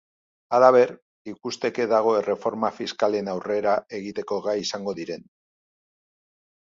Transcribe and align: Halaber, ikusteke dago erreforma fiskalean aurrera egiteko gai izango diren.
Halaber, 0.57 0.93
ikusteke 1.31 1.85
dago 1.91 2.13
erreforma 2.21 2.71
fiskalean 2.79 3.29
aurrera 3.37 3.75
egiteko 3.99 4.41
gai 4.49 4.57
izango 4.67 4.95
diren. 5.03 5.31